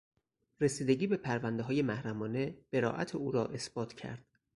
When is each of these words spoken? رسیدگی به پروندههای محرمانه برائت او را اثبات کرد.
رسیدگی 0.61 1.07
به 1.07 1.17
پروندههای 1.17 1.81
محرمانه 1.81 2.57
برائت 2.71 3.15
او 3.15 3.31
را 3.31 3.45
اثبات 3.45 3.93
کرد. 3.93 4.25